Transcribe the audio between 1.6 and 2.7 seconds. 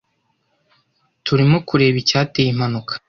kureba icyateye